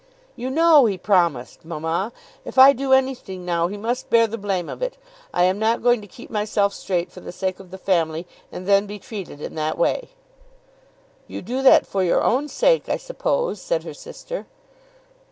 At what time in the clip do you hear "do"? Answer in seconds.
2.73-2.91, 11.43-11.61